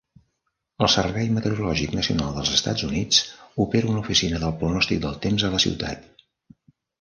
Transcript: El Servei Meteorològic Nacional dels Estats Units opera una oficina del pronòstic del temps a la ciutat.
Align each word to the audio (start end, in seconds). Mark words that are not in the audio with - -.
El 0.85 0.87
Servei 0.93 1.27
Meteorològic 1.33 1.93
Nacional 1.99 2.31
dels 2.37 2.53
Estats 2.55 2.85
Units 2.87 3.19
opera 3.67 3.91
una 3.93 4.01
oficina 4.05 4.41
del 4.45 4.57
pronòstic 4.65 5.05
del 5.05 5.21
temps 5.27 5.47
a 5.47 5.53
la 5.59 5.61
ciutat. 5.67 6.11